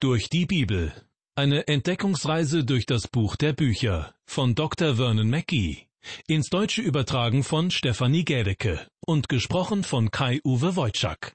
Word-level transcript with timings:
Durch 0.00 0.28
die 0.28 0.46
Bibel. 0.46 0.92
Eine 1.34 1.66
Entdeckungsreise 1.66 2.62
durch 2.62 2.86
das 2.86 3.08
Buch 3.08 3.34
der 3.34 3.52
Bücher 3.52 4.14
von 4.26 4.54
Dr. 4.54 4.94
Vernon 4.94 5.28
Mackey. 5.28 5.88
Ins 6.28 6.50
Deutsche 6.50 6.82
übertragen 6.82 7.42
von 7.42 7.72
Stefanie 7.72 8.24
Gädecke 8.24 8.86
und 9.04 9.28
gesprochen 9.28 9.82
von 9.82 10.12
Kai-Uwe 10.12 10.76
Wojczak. 10.76 11.32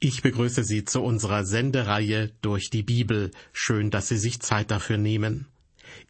Ich 0.00 0.20
begrüße 0.20 0.64
Sie 0.64 0.84
zu 0.84 1.02
unserer 1.02 1.46
Sendereihe 1.46 2.30
Durch 2.42 2.68
die 2.68 2.82
Bibel. 2.82 3.30
Schön, 3.54 3.90
dass 3.90 4.08
Sie 4.08 4.18
sich 4.18 4.40
Zeit 4.40 4.70
dafür 4.70 4.98
nehmen. 4.98 5.46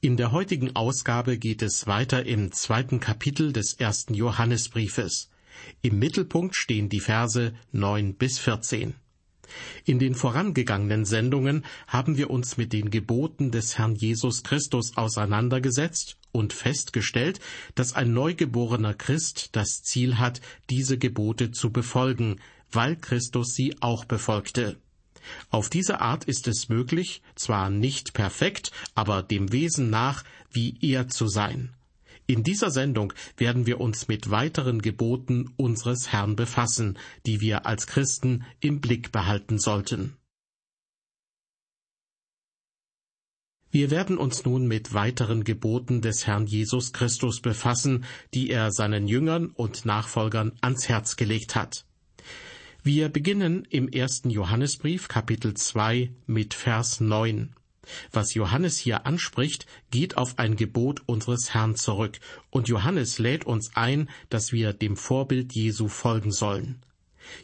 In 0.01 0.17
der 0.17 0.33
heutigen 0.33 0.75
Ausgabe 0.75 1.39
geht 1.39 1.63
es 1.63 1.87
weiter 1.87 2.27
im 2.27 2.51
zweiten 2.51 2.99
Kapitel 2.99 3.53
des 3.53 3.75
ersten 3.75 4.15
Johannesbriefes. 4.15 5.31
Im 5.83 6.01
Mittelpunkt 6.01 6.57
stehen 6.57 6.89
die 6.89 6.99
Verse 6.99 7.55
9 7.71 8.15
bis 8.15 8.41
14. 8.41 8.97
In 9.85 9.99
den 9.99 10.15
vorangegangenen 10.15 11.05
Sendungen 11.05 11.65
haben 11.87 12.17
wir 12.17 12.31
uns 12.31 12.57
mit 12.57 12.73
den 12.73 12.91
Geboten 12.91 13.51
des 13.51 13.79
Herrn 13.79 13.95
Jesus 13.95 14.43
Christus 14.43 14.97
auseinandergesetzt 14.97 16.19
und 16.33 16.53
festgestellt, 16.53 17.41
dass 17.75 17.95
ein 17.95 18.13
neugeborener 18.13 18.95
Christ 18.95 19.51
das 19.53 19.83
Ziel 19.83 20.19
hat, 20.19 20.41
diese 20.71 20.99
Gebote 20.99 21.51
zu 21.51 21.71
befolgen, 21.71 22.41
weil 22.71 22.97
Christus 22.97 23.55
sie 23.55 23.77
auch 23.81 24.05
befolgte. 24.05 24.77
Auf 25.51 25.69
diese 25.69 26.01
Art 26.01 26.25
ist 26.25 26.49
es 26.49 26.69
möglich, 26.69 27.23
zwar 27.35 27.71
nicht 27.71 28.15
perfekt, 28.15 28.71
aber 28.95 29.23
dem 29.23 29.53
Wesen 29.53 29.91
nach, 29.91 30.25
wie 30.51 30.77
er 30.81 31.09
zu 31.09 31.29
sein. 31.29 31.75
In 32.31 32.43
dieser 32.43 32.71
Sendung 32.71 33.15
werden 33.39 33.65
wir 33.65 33.81
uns 33.81 34.07
mit 34.07 34.31
weiteren 34.31 34.83
Geboten 34.83 35.51
unseres 35.57 36.13
Herrn 36.13 36.37
befassen, 36.37 36.99
die 37.25 37.41
wir 37.41 37.65
als 37.65 37.87
Christen 37.87 38.45
im 38.61 38.83
Blick 38.83 39.13
behalten 39.13 39.59
sollten. 39.59 40.15
Wir 43.71 43.91
werden 43.91 44.19
uns 44.19 44.45
nun 44.45 44.67
mit 44.67 44.93
weiteren 44.93 45.43
Geboten 45.43 46.03
des 46.03 46.27
Herrn 46.27 46.47
Jesus 46.47 46.93
Christus 46.93 47.41
befassen, 47.41 48.05
die 48.35 48.51
er 48.51 48.73
seinen 48.73 49.09
Jüngern 49.09 49.47
und 49.47 49.87
Nachfolgern 49.87 50.53
ans 50.61 50.87
Herz 50.87 51.17
gelegt 51.17 51.55
hat. 51.55 51.87
Wir 52.83 53.09
beginnen 53.09 53.67
im 53.71 53.89
ersten 53.89 54.29
Johannesbrief 54.29 55.09
Kapitel 55.09 55.55
2 55.55 56.13
mit 56.27 56.53
Vers 56.53 57.01
9. 57.01 57.55
Was 58.13 58.35
Johannes 58.35 58.79
hier 58.79 59.07
anspricht, 59.07 59.67
geht 59.91 60.17
auf 60.17 60.39
ein 60.39 60.57
Gebot 60.57 61.03
unseres 61.07 61.55
Herrn 61.55 61.77
zurück, 61.77 62.19
und 62.51 62.69
Johannes 62.69 63.19
lädt 63.19 63.45
uns 63.45 63.75
ein, 63.75 64.09
dass 64.29 64.53
wir 64.53 64.73
dem 64.73 64.97
Vorbild 64.97 65.55
Jesu 65.55 65.89
folgen 65.89 66.33
sollen. 66.33 66.83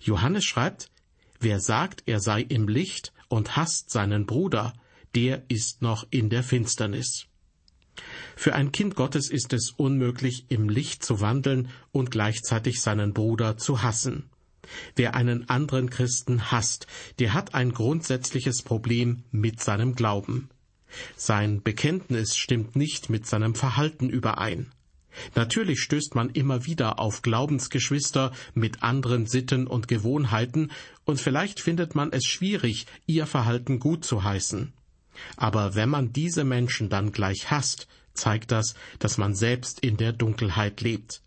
Johannes 0.01 0.45
schreibt, 0.45 0.91
Wer 1.41 1.61
sagt, 1.61 2.05
er 2.07 2.21
sei 2.21 2.41
im 2.41 2.69
Licht 2.69 3.13
und 3.29 3.57
hasst 3.57 3.91
seinen 3.91 4.25
Bruder, 4.25 4.73
der 5.15 5.45
ist 5.49 5.83
noch 5.83 6.07
in 6.11 6.31
der 6.31 6.43
Finsternis. 6.43 7.27
Für 8.37 8.55
ein 8.55 8.73
Kind 8.73 8.97
Gottes 8.97 9.31
ist 9.31 9.53
es 9.53 9.71
unmöglich, 9.71 10.47
im 10.49 10.69
Licht 10.69 11.05
zu 11.05 11.21
wandeln 11.21 11.69
und 11.93 12.11
gleichzeitig 12.11 12.81
seinen 12.81 13.13
Bruder 13.13 13.57
zu 13.57 13.83
hassen. 13.83 14.31
Wer 14.97 15.15
einen 15.15 15.49
anderen 15.49 15.91
Christen 15.91 16.51
hasst, 16.51 16.87
der 17.19 17.35
hat 17.35 17.55
ein 17.55 17.73
grundsätzliches 17.73 18.63
Problem 18.63 19.25
mit 19.31 19.61
seinem 19.61 19.95
Glauben. 19.95 20.49
Sein 21.17 21.63
Bekenntnis 21.63 22.37
stimmt 22.37 22.77
nicht 22.77 23.11
mit 23.11 23.27
seinem 23.27 23.55
Verhalten 23.55 24.09
überein. 24.09 24.71
Natürlich 25.35 25.81
stößt 25.81 26.15
man 26.15 26.31
immer 26.31 26.67
wieder 26.67 26.99
auf 26.99 27.23
Glaubensgeschwister 27.23 28.33
mit 28.55 28.83
anderen 28.83 29.27
Sitten 29.27 29.67
und 29.67 29.89
Gewohnheiten, 29.89 30.71
und 31.05 31.21
vielleicht 31.21 31.61
findet 31.61 31.95
man 31.95 32.13
es 32.13 32.25
schwierig, 32.25 32.87
ihr 33.07 33.27
Verhalten 33.27 33.79
gut 33.79 34.05
zu 34.05 34.25
heißen. 34.25 34.73
Aber 35.37 35.75
wenn 35.75 35.89
man 35.89 36.13
diese 36.13 36.45
Menschen 36.45 36.89
dann 36.89 37.13
gleich 37.13 37.51
hasst, 37.51 37.87
zeigt 38.15 38.51
das, 38.51 38.75
dass 38.99 39.19
man 39.19 39.35
selbst 39.35 39.81
in 39.81 39.97
der 39.97 40.13
Dunkelheit 40.13 40.81
lebt. 40.81 41.21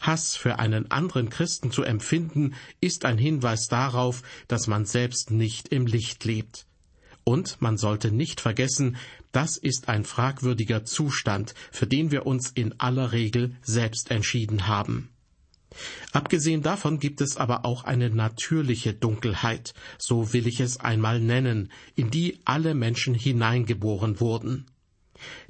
Hass 0.00 0.36
für 0.36 0.58
einen 0.58 0.90
anderen 0.90 1.30
Christen 1.30 1.70
zu 1.70 1.82
empfinden, 1.82 2.54
ist 2.80 3.04
ein 3.04 3.18
Hinweis 3.18 3.68
darauf, 3.68 4.22
dass 4.48 4.66
man 4.66 4.84
selbst 4.84 5.30
nicht 5.30 5.68
im 5.68 5.86
Licht 5.86 6.24
lebt. 6.24 6.66
Und 7.24 7.60
man 7.62 7.78
sollte 7.78 8.12
nicht 8.12 8.40
vergessen, 8.40 8.96
das 9.32 9.56
ist 9.56 9.88
ein 9.88 10.04
fragwürdiger 10.04 10.84
Zustand, 10.84 11.54
für 11.72 11.86
den 11.86 12.10
wir 12.10 12.26
uns 12.26 12.50
in 12.50 12.78
aller 12.78 13.12
Regel 13.12 13.56
selbst 13.62 14.10
entschieden 14.10 14.66
haben. 14.66 15.08
Abgesehen 16.12 16.62
davon 16.62 17.00
gibt 17.00 17.20
es 17.20 17.36
aber 17.36 17.64
auch 17.64 17.84
eine 17.84 18.10
natürliche 18.10 18.94
Dunkelheit, 18.94 19.74
so 19.98 20.32
will 20.32 20.46
ich 20.46 20.60
es 20.60 20.78
einmal 20.78 21.18
nennen, 21.18 21.72
in 21.96 22.10
die 22.10 22.38
alle 22.44 22.74
Menschen 22.74 23.14
hineingeboren 23.14 24.20
wurden. 24.20 24.66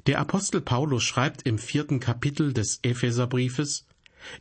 Der 0.07 0.19
Apostel 0.19 0.61
Paulus 0.61 1.03
schreibt 1.03 1.43
im 1.43 1.57
vierten 1.57 1.99
Kapitel 1.99 2.53
des 2.53 2.79
Epheserbriefes 2.81 3.85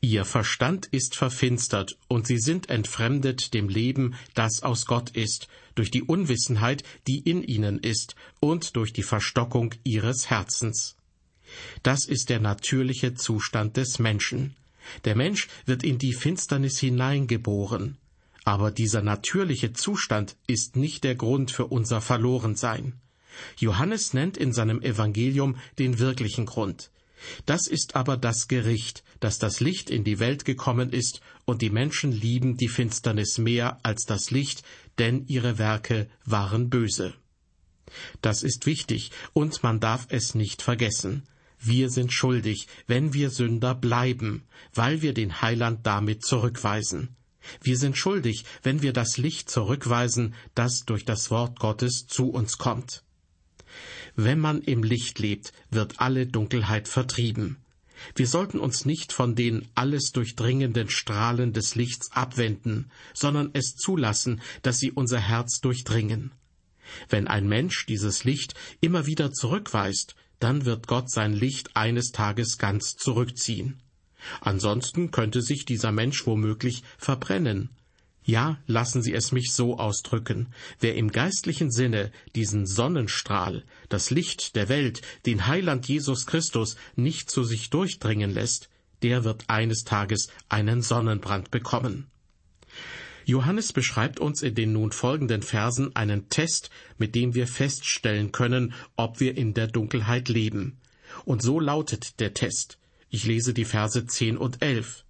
Ihr 0.00 0.24
Verstand 0.24 0.86
ist 0.86 1.14
verfinstert, 1.14 1.98
und 2.08 2.26
sie 2.26 2.38
sind 2.38 2.70
entfremdet 2.70 3.54
dem 3.54 3.68
Leben, 3.68 4.14
das 4.34 4.62
aus 4.62 4.86
Gott 4.86 5.10
ist, 5.10 5.48
durch 5.74 5.90
die 5.90 6.02
Unwissenheit, 6.02 6.84
die 7.06 7.18
in 7.18 7.42
ihnen 7.42 7.78
ist, 7.78 8.14
und 8.40 8.76
durch 8.76 8.92
die 8.92 9.02
Verstockung 9.02 9.74
ihres 9.84 10.30
Herzens. 10.30 10.96
Das 11.82 12.06
ist 12.06 12.30
der 12.30 12.40
natürliche 12.40 13.14
Zustand 13.14 13.76
des 13.76 13.98
Menschen. 13.98 14.56
Der 15.04 15.16
Mensch 15.16 15.48
wird 15.66 15.82
in 15.82 15.98
die 15.98 16.12
Finsternis 16.12 16.78
hineingeboren. 16.78 17.96
Aber 18.44 18.70
dieser 18.70 19.02
natürliche 19.02 19.72
Zustand 19.72 20.36
ist 20.46 20.76
nicht 20.76 21.04
der 21.04 21.14
Grund 21.14 21.50
für 21.50 21.66
unser 21.66 22.00
Verlorensein. 22.00 23.00
Johannes 23.58 24.12
nennt 24.12 24.36
in 24.36 24.52
seinem 24.52 24.82
Evangelium 24.82 25.56
den 25.78 25.98
wirklichen 25.98 26.46
Grund. 26.46 26.90
Das 27.46 27.66
ist 27.66 27.96
aber 27.96 28.16
das 28.16 28.48
Gericht, 28.48 29.02
dass 29.20 29.38
das 29.38 29.60
Licht 29.60 29.90
in 29.90 30.04
die 30.04 30.18
Welt 30.18 30.44
gekommen 30.44 30.92
ist, 30.92 31.20
und 31.44 31.62
die 31.62 31.70
Menschen 31.70 32.12
lieben 32.12 32.56
die 32.56 32.68
Finsternis 32.68 33.38
mehr 33.38 33.78
als 33.82 34.04
das 34.04 34.30
Licht, 34.30 34.62
denn 34.98 35.26
ihre 35.26 35.58
Werke 35.58 36.08
waren 36.24 36.70
böse. 36.70 37.14
Das 38.22 38.42
ist 38.42 38.66
wichtig, 38.66 39.10
und 39.32 39.62
man 39.62 39.80
darf 39.80 40.06
es 40.10 40.34
nicht 40.34 40.62
vergessen. 40.62 41.22
Wir 41.60 41.88
sind 41.88 42.12
schuldig, 42.12 42.66
wenn 42.86 43.14
wir 43.14 43.30
Sünder 43.30 43.74
bleiben, 43.74 44.44
weil 44.74 45.00
wir 45.00 45.14
den 45.14 45.40
Heiland 45.40 45.86
damit 45.86 46.24
zurückweisen. 46.24 47.16
Wir 47.62 47.76
sind 47.78 47.96
schuldig, 47.96 48.44
wenn 48.62 48.82
wir 48.82 48.92
das 48.92 49.16
Licht 49.16 49.50
zurückweisen, 49.50 50.34
das 50.54 50.84
durch 50.84 51.04
das 51.04 51.30
Wort 51.30 51.58
Gottes 51.58 52.06
zu 52.06 52.30
uns 52.30 52.58
kommt. 52.58 53.04
Wenn 54.16 54.38
man 54.38 54.62
im 54.62 54.82
Licht 54.82 55.18
lebt, 55.18 55.52
wird 55.70 56.00
alle 56.00 56.26
Dunkelheit 56.26 56.88
vertrieben. 56.88 57.56
Wir 58.14 58.26
sollten 58.26 58.58
uns 58.58 58.84
nicht 58.84 59.12
von 59.12 59.34
den 59.34 59.68
alles 59.74 60.12
durchdringenden 60.12 60.90
Strahlen 60.90 61.52
des 61.52 61.74
Lichts 61.74 62.12
abwenden, 62.12 62.90
sondern 63.12 63.50
es 63.52 63.76
zulassen, 63.76 64.40
dass 64.62 64.78
sie 64.78 64.92
unser 64.92 65.20
Herz 65.20 65.60
durchdringen. 65.60 66.32
Wenn 67.08 67.28
ein 67.28 67.48
Mensch 67.48 67.86
dieses 67.86 68.24
Licht 68.24 68.54
immer 68.80 69.06
wieder 69.06 69.32
zurückweist, 69.32 70.16
dann 70.38 70.64
wird 70.64 70.86
Gott 70.86 71.10
sein 71.10 71.32
Licht 71.32 71.76
eines 71.76 72.10
Tages 72.10 72.58
ganz 72.58 72.96
zurückziehen. 72.96 73.80
Ansonsten 74.40 75.10
könnte 75.10 75.42
sich 75.42 75.64
dieser 75.64 75.92
Mensch 75.92 76.26
womöglich 76.26 76.82
verbrennen, 76.98 77.70
ja, 78.24 78.58
lassen 78.66 79.02
Sie 79.02 79.12
es 79.12 79.32
mich 79.32 79.52
so 79.52 79.78
ausdrücken. 79.78 80.48
Wer 80.80 80.94
im 80.96 81.12
geistlichen 81.12 81.70
Sinne 81.70 82.10
diesen 82.34 82.66
Sonnenstrahl, 82.66 83.64
das 83.90 84.10
Licht 84.10 84.56
der 84.56 84.70
Welt, 84.70 85.02
den 85.26 85.46
Heiland 85.46 85.86
Jesus 85.86 86.26
Christus 86.26 86.76
nicht 86.96 87.30
zu 87.30 87.44
sich 87.44 87.68
durchdringen 87.68 88.30
lässt, 88.30 88.70
der 89.02 89.24
wird 89.24 89.44
eines 89.48 89.84
Tages 89.84 90.28
einen 90.48 90.80
Sonnenbrand 90.80 91.50
bekommen. 91.50 92.06
Johannes 93.26 93.72
beschreibt 93.72 94.20
uns 94.20 94.42
in 94.42 94.54
den 94.54 94.72
nun 94.72 94.92
folgenden 94.92 95.42
Versen 95.42 95.94
einen 95.94 96.28
Test, 96.30 96.70
mit 96.98 97.14
dem 97.14 97.34
wir 97.34 97.46
feststellen 97.46 98.32
können, 98.32 98.74
ob 98.96 99.20
wir 99.20 99.36
in 99.36 99.52
der 99.54 99.66
Dunkelheit 99.66 100.28
leben. 100.28 100.78
Und 101.24 101.42
so 101.42 101.60
lautet 101.60 102.20
der 102.20 102.34
Test. 102.34 102.78
Ich 103.10 103.24
lese 103.24 103.54
die 103.54 103.64
Verse 103.64 104.06
10 104.06 104.36
und 104.36 104.62
11. 104.62 105.04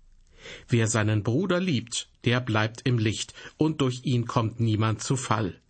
Wer 0.69 0.87
seinen 0.88 1.23
Bruder 1.23 1.61
liebt, 1.61 2.08
der 2.25 2.41
bleibt 2.41 2.82
im 2.85 2.99
Licht, 2.99 3.35
und 3.56 3.81
durch 3.81 4.00
ihn 4.05 4.26
kommt 4.26 4.61
niemand 4.61 5.02
zu 5.02 5.17
Fall. 5.17 5.61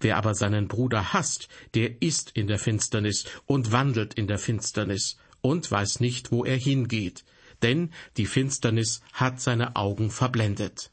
Wer 0.00 0.16
aber 0.16 0.34
seinen 0.34 0.68
Bruder 0.68 1.12
hasst, 1.12 1.48
der 1.74 2.02
ist 2.02 2.30
in 2.30 2.46
der 2.46 2.58
Finsternis 2.58 3.24
und 3.46 3.72
wandelt 3.72 4.14
in 4.14 4.26
der 4.26 4.38
Finsternis 4.38 5.18
und 5.40 5.70
weiß 5.70 6.00
nicht, 6.00 6.32
wo 6.32 6.44
er 6.44 6.56
hingeht, 6.56 7.24
denn 7.62 7.90
die 8.16 8.26
Finsternis 8.26 9.02
hat 9.12 9.40
seine 9.40 9.76
Augen 9.76 10.10
verblendet. 10.10 10.90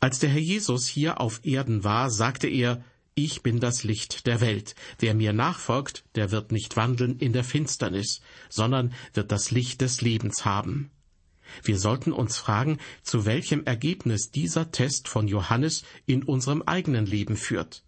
Als 0.00 0.18
der 0.18 0.30
Herr 0.30 0.40
Jesus 0.40 0.86
hier 0.86 1.20
auf 1.20 1.40
Erden 1.44 1.82
war, 1.82 2.10
sagte 2.10 2.46
er, 2.46 2.84
ich 3.14 3.42
bin 3.42 3.60
das 3.60 3.84
Licht 3.84 4.26
der 4.26 4.40
Welt. 4.40 4.74
Wer 4.98 5.14
mir 5.14 5.32
nachfolgt, 5.32 6.04
der 6.16 6.30
wird 6.30 6.50
nicht 6.50 6.76
wandeln 6.76 7.18
in 7.18 7.32
der 7.32 7.44
Finsternis, 7.44 8.20
sondern 8.48 8.92
wird 9.12 9.30
das 9.30 9.50
Licht 9.50 9.80
des 9.80 10.00
Lebens 10.00 10.44
haben. 10.44 10.90
Wir 11.62 11.78
sollten 11.78 12.12
uns 12.12 12.38
fragen, 12.38 12.78
zu 13.02 13.24
welchem 13.24 13.64
Ergebnis 13.64 14.30
dieser 14.30 14.70
Test 14.70 15.08
von 15.08 15.28
Johannes 15.28 15.84
in 16.06 16.22
unserem 16.22 16.62
eigenen 16.62 17.06
Leben 17.06 17.36
führt. 17.36 17.84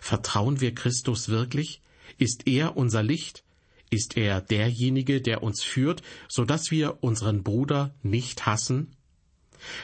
Vertrauen 0.00 0.60
wir 0.60 0.74
Christus 0.74 1.28
wirklich? 1.28 1.82
Ist 2.18 2.46
er 2.46 2.76
unser 2.76 3.02
Licht? 3.02 3.44
Ist 3.90 4.16
er 4.16 4.40
derjenige, 4.40 5.20
der 5.20 5.42
uns 5.42 5.62
führt, 5.62 6.02
so 6.28 6.44
dass 6.44 6.70
wir 6.70 7.02
unseren 7.02 7.42
Bruder 7.42 7.94
nicht 8.02 8.46
hassen? 8.46 8.96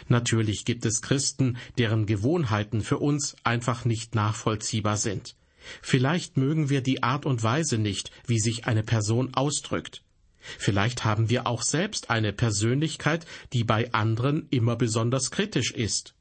Natürlich 0.09 0.65
gibt 0.65 0.85
es 0.85 1.03
Christen, 1.03 1.57
deren 1.79 2.07
Gewohnheiten 2.07 2.83
für 2.83 2.99
uns 2.99 3.37
einfach 3.45 3.85
nicht 3.85 4.15
nachvollziehbar 4.15 4.97
sind. 4.97 5.37
Vielleicht 5.81 6.37
mögen 6.37 6.69
wir 6.69 6.83
die 6.83 7.03
Art 7.03 7.25
und 7.25 7.43
Weise 7.43 7.79
nicht, 7.79 8.11
wie 8.27 8.41
sich 8.41 8.67
eine 8.67 8.83
Person 8.83 9.35
ausdrückt. 9.35 10.03
Vielleicht 10.59 11.05
haben 11.05 11.31
wir 11.31 11.47
auch 11.47 11.63
selbst 11.63 12.11
eine 12.11 12.33
Persönlichkeit, 12.33 13.27
die 13.53 13.65
bei 13.65 13.93
anderen 13.93 14.49
immer 14.51 14.77
besonders 14.77 15.31
kritisch 15.31 15.73
ist. 15.73 16.15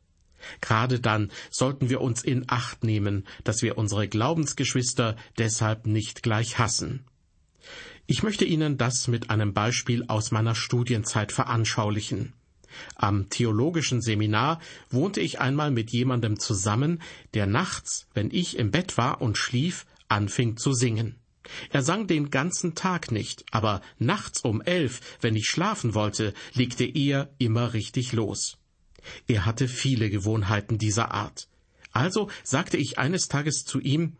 Gerade 0.59 0.99
dann 0.99 1.31
sollten 1.49 1.89
wir 1.89 2.01
uns 2.01 2.23
in 2.23 2.45
Acht 2.47 2.83
nehmen, 2.83 3.27
dass 3.43 3.61
wir 3.61 3.77
unsere 3.77 4.07
Glaubensgeschwister 4.07 5.15
deshalb 5.37 5.85
nicht 5.85 6.23
gleich 6.23 6.57
hassen. 6.57 7.05
Ich 8.07 8.23
möchte 8.23 8.45
Ihnen 8.45 8.77
das 8.77 9.07
mit 9.07 9.29
einem 9.29 9.53
Beispiel 9.53 10.05
aus 10.07 10.31
meiner 10.31 10.55
Studienzeit 10.55 11.31
veranschaulichen. 11.31 12.33
Am 12.95 13.29
theologischen 13.29 14.01
Seminar 14.01 14.59
wohnte 14.89 15.21
ich 15.21 15.39
einmal 15.39 15.71
mit 15.71 15.91
jemandem 15.91 16.39
zusammen, 16.39 17.01
der 17.33 17.45
nachts, 17.45 18.07
wenn 18.13 18.31
ich 18.31 18.57
im 18.57 18.71
Bett 18.71 18.97
war 18.97 19.21
und 19.21 19.37
schlief, 19.37 19.85
anfing 20.07 20.57
zu 20.57 20.73
singen. 20.73 21.20
Er 21.69 21.81
sang 21.81 22.07
den 22.07 22.29
ganzen 22.29 22.75
Tag 22.75 23.11
nicht, 23.11 23.45
aber 23.51 23.81
nachts 23.97 24.41
um 24.41 24.61
elf, 24.61 25.01
wenn 25.21 25.35
ich 25.35 25.47
schlafen 25.47 25.95
wollte, 25.95 26.33
legte 26.53 26.85
er 26.85 27.33
immer 27.39 27.73
richtig 27.73 28.13
los. 28.13 28.57
Er 29.27 29.45
hatte 29.45 29.67
viele 29.67 30.09
Gewohnheiten 30.09 30.77
dieser 30.77 31.11
Art. 31.11 31.47
Also 31.91 32.29
sagte 32.43 32.77
ich 32.77 32.99
eines 32.99 33.27
Tages 33.27 33.65
zu 33.65 33.79
ihm, 33.79 34.17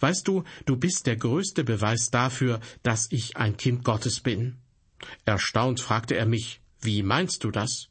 Weißt 0.00 0.28
du, 0.28 0.44
du 0.66 0.76
bist 0.76 1.06
der 1.06 1.16
größte 1.16 1.64
Beweis 1.64 2.10
dafür, 2.10 2.60
dass 2.82 3.08
ich 3.10 3.38
ein 3.38 3.56
Kind 3.56 3.82
Gottes 3.82 4.20
bin. 4.20 4.58
Erstaunt 5.24 5.80
fragte 5.80 6.16
er 6.16 6.26
mich, 6.26 6.60
wie 6.82 7.02
meinst 7.02 7.44
du 7.44 7.50
das? 7.50 7.88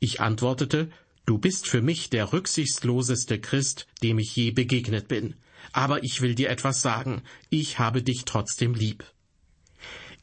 Ich 0.00 0.20
antwortete, 0.20 0.90
Du 1.26 1.38
bist 1.38 1.68
für 1.68 1.82
mich 1.82 2.08
der 2.08 2.32
rücksichtsloseste 2.32 3.40
Christ, 3.40 3.88
dem 4.00 4.20
ich 4.20 4.36
je 4.36 4.52
begegnet 4.52 5.08
bin. 5.08 5.34
Aber 5.72 6.04
ich 6.04 6.20
will 6.20 6.34
dir 6.34 6.50
etwas 6.50 6.82
sagen, 6.82 7.22
ich 7.50 7.78
habe 7.78 8.02
dich 8.02 8.24
trotzdem 8.24 8.74
lieb. 8.74 9.04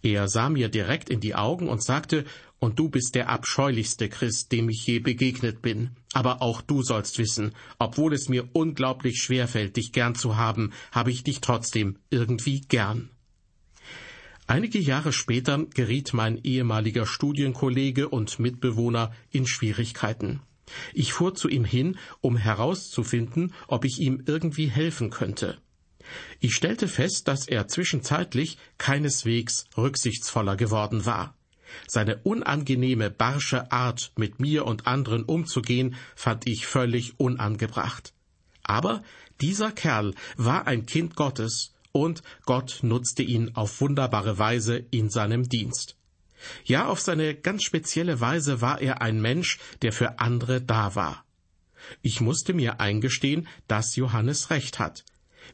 Er 0.01 0.27
sah 0.27 0.49
mir 0.49 0.67
direkt 0.67 1.09
in 1.09 1.21
die 1.21 1.35
Augen 1.35 1.69
und 1.69 1.81
sagte, 1.81 2.25
und 2.59 2.79
du 2.79 2.89
bist 2.89 3.15
der 3.15 3.29
abscheulichste 3.29 4.09
Christ, 4.09 4.51
dem 4.51 4.69
ich 4.69 4.85
je 4.85 4.99
begegnet 4.99 5.61
bin. 5.61 5.91
Aber 6.13 6.41
auch 6.41 6.61
du 6.61 6.81
sollst 6.81 7.17
wissen, 7.17 7.53
obwohl 7.79 8.13
es 8.13 8.29
mir 8.29 8.49
unglaublich 8.53 9.21
schwer 9.21 9.47
fällt, 9.47 9.77
dich 9.77 9.91
gern 9.91 10.15
zu 10.15 10.37
haben, 10.37 10.71
habe 10.91 11.11
ich 11.11 11.23
dich 11.23 11.41
trotzdem 11.41 11.99
irgendwie 12.09 12.61
gern. 12.61 13.09
Einige 14.45 14.79
Jahre 14.79 15.13
später 15.13 15.65
geriet 15.73 16.13
mein 16.13 16.37
ehemaliger 16.43 17.05
Studienkollege 17.05 18.09
und 18.09 18.39
Mitbewohner 18.39 19.13
in 19.31 19.47
Schwierigkeiten. 19.47 20.41
Ich 20.93 21.13
fuhr 21.13 21.35
zu 21.35 21.49
ihm 21.49 21.65
hin, 21.65 21.97
um 22.21 22.37
herauszufinden, 22.37 23.53
ob 23.67 23.85
ich 23.85 23.99
ihm 23.99 24.23
irgendwie 24.25 24.67
helfen 24.67 25.09
könnte. 25.09 25.57
Ich 26.39 26.55
stellte 26.55 26.87
fest, 26.87 27.27
dass 27.27 27.47
er 27.47 27.67
zwischenzeitlich 27.67 28.57
keineswegs 28.77 29.65
rücksichtsvoller 29.77 30.55
geworden 30.55 31.05
war. 31.05 31.37
Seine 31.87 32.17
unangenehme, 32.17 33.09
barsche 33.09 33.71
Art, 33.71 34.11
mit 34.15 34.39
mir 34.39 34.65
und 34.65 34.85
anderen 34.85 35.23
umzugehen, 35.23 35.95
fand 36.15 36.47
ich 36.47 36.67
völlig 36.67 37.19
unangebracht. 37.19 38.13
Aber 38.63 39.03
dieser 39.41 39.71
Kerl 39.71 40.13
war 40.37 40.67
ein 40.67 40.85
Kind 40.85 41.15
Gottes 41.15 41.73
und 41.91 42.21
Gott 42.45 42.79
nutzte 42.81 43.23
ihn 43.23 43.51
auf 43.55 43.81
wunderbare 43.81 44.37
Weise 44.37 44.77
in 44.91 45.09
seinem 45.09 45.49
Dienst. 45.49 45.97
Ja, 46.65 46.87
auf 46.87 46.99
seine 46.99 47.35
ganz 47.35 47.63
spezielle 47.63 48.19
Weise 48.19 48.61
war 48.61 48.81
er 48.81 49.01
ein 49.01 49.21
Mensch, 49.21 49.59
der 49.81 49.93
für 49.93 50.19
andere 50.19 50.61
da 50.61 50.95
war. 50.95 51.23
Ich 52.01 52.21
musste 52.21 52.53
mir 52.53 52.79
eingestehen, 52.79 53.47
dass 53.67 53.95
Johannes 53.95 54.49
recht 54.49 54.79
hat. 54.79 55.03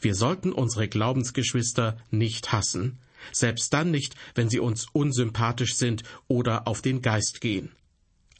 Wir 0.01 0.15
sollten 0.15 0.51
unsere 0.51 0.87
Glaubensgeschwister 0.87 1.97
nicht 2.11 2.51
hassen, 2.51 2.99
selbst 3.31 3.73
dann 3.73 3.91
nicht, 3.91 4.15
wenn 4.35 4.49
sie 4.49 4.59
uns 4.59 4.87
unsympathisch 4.93 5.75
sind 5.75 6.03
oder 6.27 6.67
auf 6.67 6.81
den 6.81 7.01
Geist 7.01 7.41
gehen. 7.41 7.71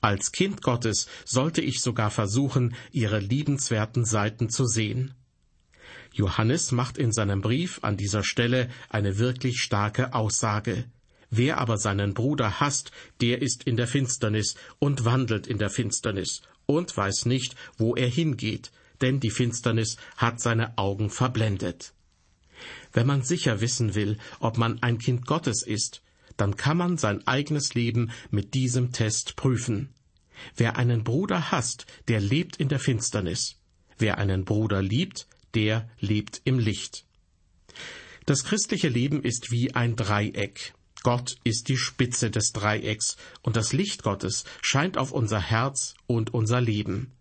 Als 0.02 0.32
Kind 0.32 0.62
Gottes 0.62 1.08
sollte 1.26 1.62
ich 1.62 1.82
sogar 1.82 2.10
versuchen, 2.10 2.76
ihre 2.92 3.20
liebenswerten 3.20 4.06
Seiten 4.06 4.50
zu 4.50 4.66
sehen. 4.66 5.14
Johannes 6.14 6.72
macht 6.72 6.98
in 6.98 7.12
seinem 7.12 7.42
Brief 7.42 7.80
an 7.82 7.98
dieser 7.98 8.24
Stelle 8.24 8.70
eine 8.90 9.18
wirklich 9.18 9.60
starke 9.60 10.14
Aussage. 10.14 10.86
Wer 11.30 11.60
aber 11.60 11.78
seinen 11.78 12.14
Bruder 12.14 12.60
hasst, 12.60 12.92
der 13.22 13.42
ist 13.42 13.64
in 13.64 13.78
der 13.78 13.88
Finsternis 13.88 14.56
und 14.80 15.06
wandelt 15.06 15.48
in 15.48 15.58
der 15.58 15.70
Finsternis 15.70 16.42
und 16.66 16.96
weiß 16.96 17.26
nicht, 17.26 17.56
wo 17.78 17.96
er 17.96 18.08
hingeht, 18.08 18.72
denn 19.02 19.20
die 19.20 19.30
Finsternis 19.30 19.98
hat 20.18 20.42
seine 20.42 20.78
Augen 20.78 21.10
verblendet. 21.10 21.94
Wenn 22.92 23.08
man 23.08 23.22
sicher 23.22 23.62
wissen 23.62 23.96
will, 23.96 24.18
ob 24.40 24.58
man 24.58 24.82
ein 24.82 24.98
Kind 24.98 25.26
Gottes 25.26 25.64
ist, 25.64 26.02
dann 26.38 26.56
kann 26.56 26.78
man 26.78 26.98
sein 26.98 27.26
eigenes 27.28 27.74
Leben 27.74 28.12
mit 28.32 28.54
diesem 28.54 28.92
Test 28.92 29.36
prüfen. 29.36 29.94
Wer 30.56 30.78
einen 30.78 31.04
Bruder 31.04 31.52
hasst, 31.52 31.86
der 32.08 32.22
lebt 32.22 32.58
in 32.58 32.70
der 32.70 32.80
Finsternis. 32.80 33.58
Wer 33.98 34.18
einen 34.18 34.46
Bruder 34.46 34.82
liebt, 34.82 35.28
der 35.54 35.90
lebt 36.00 36.42
im 36.46 36.60
Licht. 36.60 37.06
Das 38.26 38.44
christliche 38.44 38.88
Leben 38.88 39.22
ist 39.24 39.52
wie 39.52 39.74
ein 39.76 39.96
Dreieck. 39.96 40.74
Gott 41.04 41.38
ist 41.44 41.70
die 41.70 41.78
Spitze 41.78 42.30
des 42.30 42.52
Dreiecks 42.52 43.16
und 43.42 43.56
das 43.56 43.72
Licht 43.72 44.04
Gottes 44.04 44.44
scheint 44.62 44.98
auf 44.98 45.12
unser 45.12 45.40
Herz 45.40 45.94
und 46.08 46.34
unser 46.34 46.60
Leben. 46.60 47.14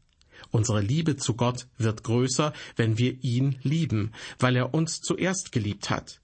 Unsere 0.50 0.80
Liebe 0.80 1.16
zu 1.16 1.34
Gott 1.34 1.69
wird 1.76 2.04
größer, 2.04 2.52
wenn 2.76 2.98
wir 2.98 3.22
ihn 3.22 3.58
lieben, 3.62 4.12
weil 4.38 4.56
er 4.56 4.75
uns 4.75 5.00
zuerst 5.00 5.52
geliebt 5.52 5.90
hat. 5.90 6.20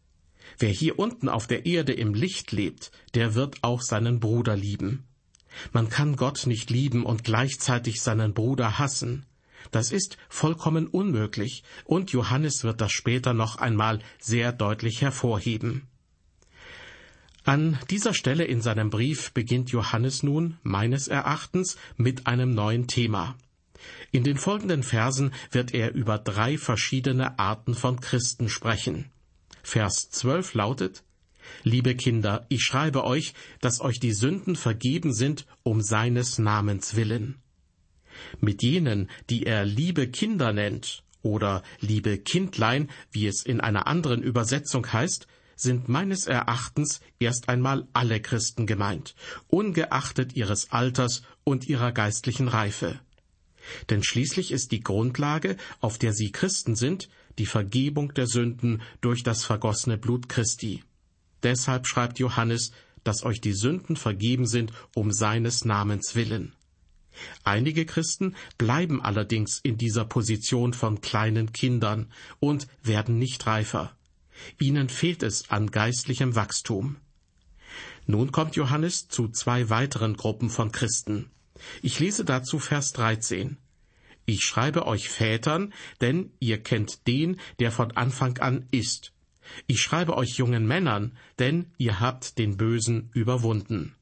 Wer 0.59 0.71
hier 0.71 0.99
unten 0.99 1.29
auf 1.29 1.47
der 1.47 1.67
Erde 1.67 1.93
im 1.93 2.15
Licht 2.15 2.53
lebt, 2.53 2.91
der 3.15 3.35
wird 3.35 3.63
auch 3.63 3.83
seinen 3.83 4.21
Bruder 4.21 4.57
lieben. 4.57 5.05
Man 5.73 5.89
kann 5.89 6.17
Gott 6.17 6.47
nicht 6.47 6.71
lieben 6.71 7.05
und 7.05 7.25
gleichzeitig 7.25 8.01
seinen 8.01 8.35
Bruder 8.35 8.79
hassen. 8.79 9.27
Das 9.71 9.93
ist 9.93 10.17
vollkommen 10.29 10.87
unmöglich, 10.87 11.63
und 11.85 12.13
Johannes 12.13 12.65
wird 12.65 12.81
das 12.81 12.93
später 12.93 13.33
noch 13.33 13.57
einmal 13.57 14.01
sehr 14.19 14.53
deutlich 14.53 15.01
hervorheben. 15.01 15.89
An 17.45 17.79
dieser 17.91 18.15
Stelle 18.15 18.45
in 18.45 18.63
seinem 18.63 18.89
Brief 18.89 19.33
beginnt 19.33 19.71
Johannes 19.71 20.23
nun, 20.23 20.57
meines 20.63 21.09
Erachtens, 21.09 21.77
mit 21.99 22.27
einem 22.27 22.55
neuen 22.55 22.87
Thema. 22.87 23.37
In 24.13 24.25
den 24.25 24.39
folgenden 24.39 24.83
Versen 24.83 25.33
wird 25.51 25.75
er 25.75 25.93
über 25.93 26.19
drei 26.19 26.57
verschiedene 26.57 27.39
Arten 27.39 27.75
von 27.75 28.01
Christen 28.01 28.49
sprechen. 28.49 29.11
Vers 29.63 30.09
12 30.09 30.55
lautet, 30.55 31.05
Liebe 31.65 31.95
Kinder, 31.95 32.47
ich 32.49 32.63
schreibe 32.63 33.05
euch, 33.05 33.35
dass 33.61 33.83
euch 33.83 34.01
die 34.01 34.15
Sünden 34.15 34.57
vergeben 34.57 35.13
sind 35.13 35.47
um 35.63 35.83
seines 35.83 36.39
Namens 36.39 36.97
willen. 36.97 37.43
Mit 38.41 38.63
jenen, 38.63 39.11
die 39.29 39.45
er 39.45 39.67
liebe 39.67 40.09
Kinder 40.09 40.55
nennt 40.55 41.03
oder 41.21 41.63
liebe 41.81 42.17
Kindlein, 42.17 42.91
wie 43.13 43.27
es 43.27 43.43
in 43.43 43.61
einer 43.61 43.87
anderen 43.87 44.23
Übersetzung 44.23 44.91
heißt, 44.91 45.27
sind 45.57 45.89
meines 45.89 46.27
Erachtens 46.27 47.01
erst 47.19 47.49
einmal 47.49 47.87
alle 47.93 48.21
Christen 48.21 48.67
gemeint, 48.67 49.15
ungeachtet 49.49 50.35
ihres 50.37 50.73
Alters 50.73 51.23
und 51.45 51.69
ihrer 51.69 51.93
geistlichen 51.93 52.49
Reife. 52.49 53.01
Denn 53.91 54.03
schließlich 54.03 54.53
ist 54.53 54.73
die 54.73 54.81
Grundlage, 54.81 55.57
auf 55.81 55.99
der 55.99 56.13
sie 56.13 56.33
Christen 56.33 56.77
sind, 56.77 57.09
die 57.39 57.47
Vergebung 57.47 58.15
der 58.15 58.27
Sünden 58.27 58.83
durch 59.01 59.23
das 59.23 59.45
vergossene 59.45 59.99
Blut 59.99 60.29
Christi. 60.29 60.85
Deshalb 61.43 61.87
schreibt 61.87 62.19
Johannes, 62.19 62.73
dass 63.03 63.23
euch 63.23 63.41
die 63.41 63.53
Sünden 63.53 63.97
vergeben 63.97 64.47
sind 64.47 64.73
um 64.95 65.13
seines 65.13 65.65
Namens 65.65 66.15
willen. 66.15 66.55
Einige 67.45 67.87
Christen 67.87 68.35
bleiben 68.59 69.01
allerdings 69.01 69.61
in 69.63 69.77
dieser 69.79 70.05
Position 70.05 70.73
von 70.73 71.01
kleinen 71.01 71.53
Kindern 71.53 72.11
und 72.41 72.67
werden 72.83 73.19
nicht 73.19 73.47
reifer. 73.47 73.97
Ihnen 74.61 74.89
fehlt 74.89 75.23
es 75.23 75.51
an 75.51 75.71
geistlichem 75.71 76.35
Wachstum. 76.35 76.97
Nun 78.07 78.33
kommt 78.33 78.57
Johannes 78.57 79.09
zu 79.09 79.29
zwei 79.29 79.71
weiteren 79.71 80.17
Gruppen 80.17 80.51
von 80.51 80.73
Christen. 80.73 81.31
Ich 81.83 82.01
lese 82.01 82.25
dazu 82.25 82.59
Vers 82.59 82.93
13. 82.93 83.57
Ich 84.27 84.43
schreibe 84.43 84.87
euch 84.87 85.09
Vätern, 85.09 85.73
denn 86.01 86.33
ihr 86.41 86.63
kennt 86.63 87.07
den, 87.07 87.41
der 87.59 87.71
von 87.71 87.93
Anfang 87.93 88.39
an 88.39 88.67
ist. 88.71 89.13
Ich 89.67 89.81
schreibe 89.83 90.17
euch 90.17 90.39
jungen 90.39 90.67
Männern, 90.67 91.17
denn 91.39 91.73
ihr 91.77 92.01
habt 92.01 92.39
den 92.39 92.57
Bösen 92.57 93.11
überwunden. 93.13 93.95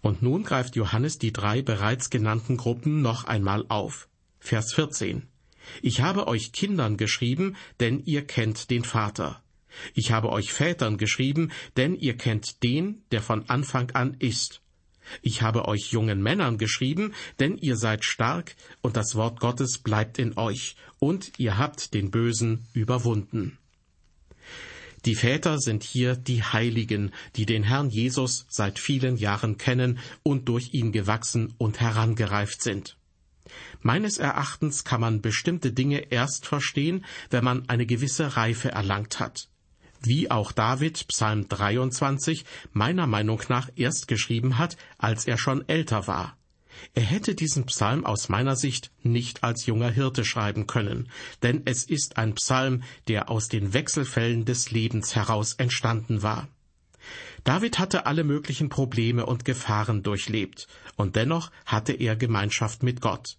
Und 0.00 0.22
nun 0.22 0.44
greift 0.44 0.76
Johannes 0.76 1.18
die 1.18 1.32
drei 1.32 1.62
bereits 1.62 2.10
genannten 2.10 2.56
Gruppen 2.56 3.02
noch 3.02 3.24
einmal 3.24 3.64
auf. 3.68 4.08
Vers 4.40 4.72
14. 4.74 5.28
Ich 5.82 6.00
habe 6.00 6.26
euch 6.28 6.52
Kindern 6.52 6.96
geschrieben, 6.96 7.56
denn 7.80 8.02
ihr 8.04 8.26
kennt 8.26 8.70
den 8.70 8.84
Vater. 8.84 9.42
Ich 9.94 10.12
habe 10.12 10.30
euch 10.30 10.52
Vätern 10.52 10.96
geschrieben, 10.98 11.50
denn 11.76 11.94
ihr 11.94 12.16
kennt 12.16 12.62
den, 12.62 13.02
der 13.10 13.22
von 13.22 13.48
Anfang 13.48 13.90
an 13.92 14.16
ist. 14.18 14.60
Ich 15.22 15.42
habe 15.42 15.66
euch 15.66 15.92
jungen 15.92 16.22
Männern 16.22 16.58
geschrieben, 16.58 17.14
denn 17.38 17.56
ihr 17.56 17.76
seid 17.76 18.04
stark 18.04 18.56
und 18.82 18.96
das 18.96 19.14
Wort 19.14 19.40
Gottes 19.40 19.78
bleibt 19.78 20.18
in 20.18 20.36
euch, 20.36 20.76
und 20.98 21.32
ihr 21.38 21.56
habt 21.58 21.94
den 21.94 22.10
Bösen 22.10 22.66
überwunden. 22.72 23.56
Die 25.04 25.14
Väter 25.14 25.58
sind 25.58 25.84
hier 25.84 26.16
die 26.16 26.42
Heiligen, 26.42 27.12
die 27.36 27.46
den 27.46 27.62
Herrn 27.62 27.88
Jesus 27.88 28.46
seit 28.48 28.78
vielen 28.78 29.16
Jahren 29.16 29.56
kennen 29.56 30.00
und 30.22 30.48
durch 30.48 30.74
ihn 30.74 30.92
gewachsen 30.92 31.54
und 31.56 31.80
herangereift 31.80 32.62
sind. 32.62 32.97
Meines 33.80 34.18
Erachtens 34.18 34.84
kann 34.84 35.00
man 35.00 35.20
bestimmte 35.20 35.72
Dinge 35.72 36.10
erst 36.10 36.46
verstehen, 36.46 37.04
wenn 37.30 37.44
man 37.44 37.68
eine 37.68 37.86
gewisse 37.86 38.36
Reife 38.36 38.70
erlangt 38.70 39.20
hat. 39.20 39.48
Wie 40.00 40.30
auch 40.30 40.52
David 40.52 41.08
Psalm 41.08 41.48
23 41.48 42.44
meiner 42.72 43.06
Meinung 43.06 43.42
nach 43.48 43.68
erst 43.74 44.06
geschrieben 44.08 44.58
hat, 44.58 44.76
als 44.96 45.26
er 45.26 45.38
schon 45.38 45.68
älter 45.68 46.06
war. 46.06 46.36
Er 46.94 47.02
hätte 47.02 47.34
diesen 47.34 47.66
Psalm 47.66 48.04
aus 48.04 48.28
meiner 48.28 48.54
Sicht 48.54 48.92
nicht 49.02 49.42
als 49.42 49.66
junger 49.66 49.90
Hirte 49.90 50.24
schreiben 50.24 50.66
können, 50.66 51.10
denn 51.42 51.62
es 51.64 51.84
ist 51.84 52.16
ein 52.16 52.34
Psalm, 52.34 52.82
der 53.08 53.30
aus 53.30 53.48
den 53.48 53.72
Wechselfällen 53.72 54.44
des 54.44 54.70
Lebens 54.70 55.16
heraus 55.16 55.54
entstanden 55.54 56.22
war. 56.22 56.48
David 57.48 57.78
hatte 57.78 58.04
alle 58.04 58.24
möglichen 58.24 58.68
Probleme 58.68 59.24
und 59.24 59.46
Gefahren 59.46 60.02
durchlebt, 60.02 60.68
und 60.96 61.16
dennoch 61.16 61.50
hatte 61.64 61.94
er 61.94 62.14
Gemeinschaft 62.14 62.82
mit 62.82 63.00
Gott. 63.00 63.38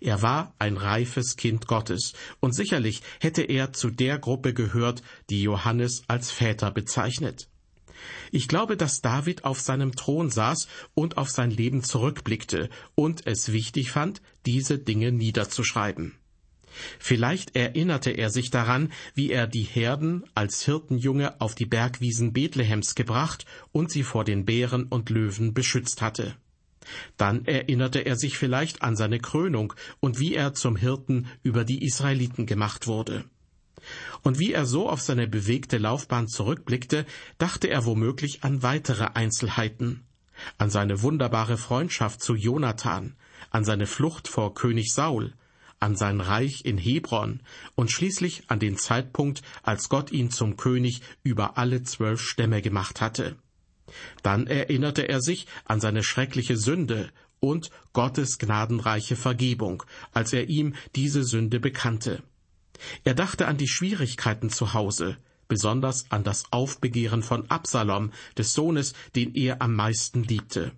Er 0.00 0.22
war 0.22 0.56
ein 0.58 0.76
reifes 0.76 1.36
Kind 1.36 1.68
Gottes, 1.68 2.14
und 2.40 2.52
sicherlich 2.52 3.02
hätte 3.20 3.42
er 3.42 3.72
zu 3.72 3.90
der 3.90 4.18
Gruppe 4.18 4.54
gehört, 4.54 5.04
die 5.30 5.40
Johannes 5.42 6.02
als 6.08 6.32
Väter 6.32 6.72
bezeichnet. 6.72 7.48
Ich 8.32 8.48
glaube, 8.48 8.76
dass 8.76 9.02
David 9.02 9.44
auf 9.44 9.60
seinem 9.60 9.94
Thron 9.94 10.30
saß 10.30 10.66
und 10.94 11.16
auf 11.16 11.30
sein 11.30 11.52
Leben 11.52 11.84
zurückblickte 11.84 12.70
und 12.96 13.24
es 13.24 13.52
wichtig 13.52 13.92
fand, 13.92 14.20
diese 14.46 14.80
Dinge 14.80 15.12
niederzuschreiben. 15.12 16.18
Vielleicht 16.98 17.54
erinnerte 17.56 18.10
er 18.10 18.30
sich 18.30 18.50
daran, 18.50 18.92
wie 19.14 19.30
er 19.30 19.46
die 19.46 19.62
Herden 19.62 20.24
als 20.34 20.64
Hirtenjunge 20.64 21.40
auf 21.40 21.54
die 21.54 21.66
Bergwiesen 21.66 22.32
Bethlehems 22.32 22.94
gebracht 22.94 23.44
und 23.72 23.90
sie 23.90 24.02
vor 24.02 24.24
den 24.24 24.44
Bären 24.44 24.84
und 24.84 25.10
Löwen 25.10 25.54
beschützt 25.54 26.02
hatte. 26.02 26.36
Dann 27.16 27.44
erinnerte 27.46 28.00
er 28.00 28.16
sich 28.16 28.36
vielleicht 28.36 28.82
an 28.82 28.96
seine 28.96 29.18
Krönung 29.18 29.72
und 30.00 30.18
wie 30.18 30.34
er 30.34 30.54
zum 30.54 30.76
Hirten 30.76 31.26
über 31.42 31.64
die 31.64 31.84
Israeliten 31.84 32.46
gemacht 32.46 32.86
wurde. 32.86 33.24
Und 34.22 34.38
wie 34.38 34.52
er 34.52 34.66
so 34.66 34.88
auf 34.88 35.00
seine 35.00 35.26
bewegte 35.28 35.78
Laufbahn 35.78 36.28
zurückblickte, 36.28 37.04
dachte 37.38 37.68
er 37.68 37.84
womöglich 37.84 38.42
an 38.42 38.62
weitere 38.62 39.04
Einzelheiten, 39.14 40.04
an 40.58 40.70
seine 40.70 41.02
wunderbare 41.02 41.58
Freundschaft 41.58 42.22
zu 42.22 42.34
Jonathan, 42.34 43.14
an 43.50 43.64
seine 43.64 43.86
Flucht 43.86 44.28
vor 44.28 44.54
König 44.54 44.92
Saul, 44.92 45.34
an 45.80 45.96
sein 45.96 46.20
Reich 46.20 46.64
in 46.64 46.78
Hebron 46.78 47.40
und 47.74 47.90
schließlich 47.90 48.44
an 48.48 48.58
den 48.58 48.76
Zeitpunkt, 48.76 49.42
als 49.62 49.88
Gott 49.88 50.12
ihn 50.12 50.30
zum 50.30 50.56
König 50.56 51.00
über 51.22 51.58
alle 51.58 51.82
zwölf 51.82 52.20
Stämme 52.20 52.62
gemacht 52.62 53.00
hatte. 53.00 53.36
Dann 54.22 54.46
erinnerte 54.46 55.08
er 55.08 55.20
sich 55.20 55.46
an 55.64 55.80
seine 55.80 56.02
schreckliche 56.02 56.56
Sünde 56.56 57.10
und 57.40 57.70
Gottes 57.92 58.38
gnadenreiche 58.38 59.16
Vergebung, 59.16 59.82
als 60.12 60.32
er 60.32 60.48
ihm 60.48 60.74
diese 60.94 61.24
Sünde 61.24 61.60
bekannte. 61.60 62.22
Er 63.04 63.14
dachte 63.14 63.46
an 63.46 63.56
die 63.56 63.68
Schwierigkeiten 63.68 64.50
zu 64.50 64.72
Hause, 64.72 65.18
besonders 65.48 66.10
an 66.10 66.24
das 66.24 66.44
Aufbegehren 66.50 67.22
von 67.22 67.50
Absalom, 67.50 68.12
des 68.38 68.54
Sohnes, 68.54 68.94
den 69.14 69.34
er 69.34 69.60
am 69.62 69.74
meisten 69.74 70.24
liebte. 70.24 70.72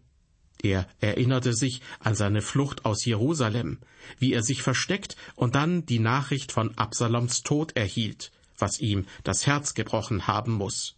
Er 0.63 0.89
erinnerte 1.01 1.55
sich 1.55 1.83
an 2.01 2.15
seine 2.15 2.43
Flucht 2.43 2.85
aus 2.85 3.05
Jerusalem, 3.05 3.79
wie 4.19 4.33
er 4.33 4.43
sich 4.43 4.63
versteckt 4.63 5.17
und 5.35 5.55
dann 5.55 5.85
die 5.87 5.99
Nachricht 5.99 6.53
von 6.53 6.77
Absaloms 6.77 7.43
Tod 7.43 7.77
erhielt, 7.77 8.33
was 8.59 8.81
ihm 8.81 9.07
das 9.23 9.47
Herz 9.47 9.75
gebrochen 9.75 10.27
haben 10.27 10.53
muss. 10.53 10.97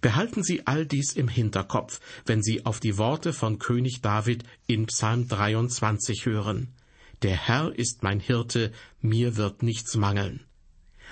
Behalten 0.00 0.42
Sie 0.42 0.66
all 0.66 0.86
dies 0.86 1.12
im 1.12 1.28
Hinterkopf, 1.28 2.00
wenn 2.24 2.42
Sie 2.42 2.64
auf 2.64 2.80
die 2.80 2.96
Worte 2.96 3.32
von 3.32 3.58
König 3.58 4.00
David 4.00 4.44
in 4.66 4.86
Psalm 4.86 5.28
23 5.28 6.24
hören. 6.24 6.74
Der 7.22 7.36
Herr 7.36 7.78
ist 7.78 8.02
mein 8.02 8.18
Hirte, 8.18 8.72
mir 9.00 9.36
wird 9.36 9.62
nichts 9.62 9.96
mangeln. 9.96 10.46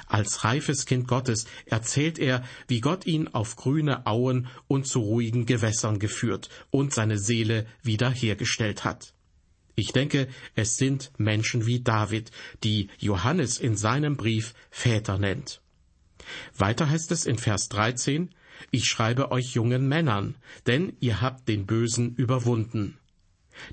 Als 0.07 0.45
reifes 0.45 0.87
Kind 0.87 1.09
Gottes 1.09 1.47
erzählt 1.67 2.19
er, 2.19 2.45
wie 2.67 2.81
Gott 2.81 3.07
ihn 3.07 3.28
auf 3.28 3.57
grüne 3.57 4.07
Auen 4.07 4.49
und 4.67 4.87
zu 4.87 5.00
ruhigen 5.00 5.47
Gewässern 5.47 5.99
geführt 5.99 6.49
und 6.71 6.95
seine 6.95 7.19
Seele 7.19 7.67
wiederhergestellt 7.83 8.85
hat. 8.85 9.12
Ich 9.75 9.93
denke, 9.93 10.28
es 10.57 10.76
sind 10.76 11.12
Menschen 11.19 11.67
wie 11.67 11.81
David, 11.81 12.33
die 12.64 12.88
Johannes 12.99 13.59
in 13.59 13.76
seinem 13.76 14.17
Brief 14.17 14.55
Väter 14.71 15.19
nennt. 15.19 15.61
Weiter 16.57 16.90
heißt 16.90 17.12
es 17.12 17.26
in 17.26 17.38
Vers 17.38 17.69
13, 17.69 18.31
Ich 18.73 18.87
schreibe 18.87 19.31
euch 19.31 19.55
jungen 19.55 19.87
Männern, 19.87 20.35
denn 20.67 20.97
ihr 20.99 21.21
habt 21.21 21.49
den 21.49 21.64
Bösen 21.67 22.14
überwunden. 22.17 22.99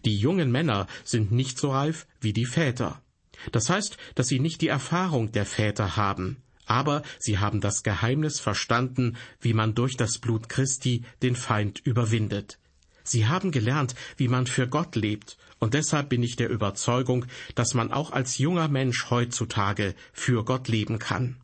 Die 0.04 0.16
jungen 0.16 0.52
Männer 0.52 0.88
sind 1.04 1.32
nicht 1.32 1.58
so 1.58 1.72
reif 1.72 2.08
wie 2.22 2.34
die 2.34 2.46
Väter. 2.46 3.02
Das 3.52 3.70
heißt, 3.70 3.98
dass 4.16 4.28
sie 4.28 4.40
nicht 4.40 4.62
die 4.62 4.68
Erfahrung 4.68 5.32
der 5.32 5.46
Väter 5.46 5.96
haben, 5.96 6.38
aber 6.66 7.04
sie 7.20 7.40
haben 7.40 7.62
das 7.62 7.84
Geheimnis 7.84 8.40
verstanden, 8.40 9.18
wie 9.40 9.54
man 9.54 9.76
durch 9.76 9.98
das 9.98 10.18
Blut 10.18 10.50
Christi 10.50 11.04
den 11.22 11.36
Feind 11.36 11.80
überwindet. 11.80 12.60
Sie 13.04 13.28
haben 13.28 13.52
gelernt, 13.52 13.96
wie 14.18 14.28
man 14.28 14.48
für 14.48 14.68
Gott 14.68 14.96
lebt, 14.96 15.38
und 15.60 15.74
deshalb 15.74 16.10
bin 16.10 16.24
ich 16.24 16.36
der 16.36 16.50
Überzeugung, 16.50 17.26
dass 17.54 17.74
man 17.74 17.92
auch 17.92 18.12
als 18.12 18.38
junger 18.40 18.68
Mensch 18.68 19.10
heutzutage 19.10 19.96
für 20.12 20.44
Gott 20.44 20.68
leben 20.68 21.00
kann. 21.00 21.38